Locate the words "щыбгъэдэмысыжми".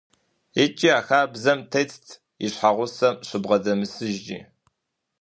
3.27-4.39